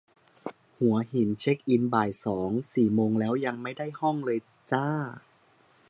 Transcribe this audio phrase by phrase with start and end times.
[0.79, 4.39] หัวหิน เช็คอินบ่ายสอง สี่โมงแล้วยังไม่ได้ห้องเลย
[4.71, 4.87] จร้า